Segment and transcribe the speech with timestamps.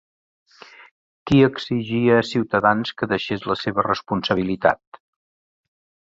[1.31, 5.01] Qui exigia Ciutadans que deixés la seva responsabilitat?